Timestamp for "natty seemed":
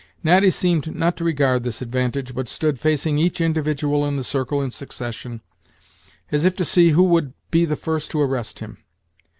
0.23-0.95